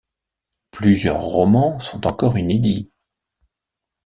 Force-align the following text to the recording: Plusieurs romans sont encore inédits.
Plusieurs 0.71 1.21
romans 1.21 1.79
sont 1.79 2.07
encore 2.07 2.35
inédits. 2.39 2.91